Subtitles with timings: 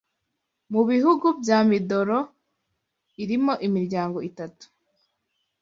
[0.71, 2.19] mu bihugu bya Midolo
[3.23, 4.65] irimo "imiryango itatu